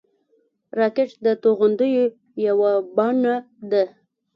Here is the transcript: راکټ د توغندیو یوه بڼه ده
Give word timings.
راکټ 0.79 1.09
د 1.25 1.27
توغندیو 1.43 2.05
یوه 2.47 2.71
بڼه 2.95 3.35
ده 3.71 3.83